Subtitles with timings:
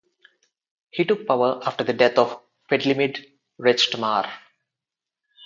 [0.89, 3.23] He took power after the death of Fedlimid
[3.59, 4.31] Rechtmar.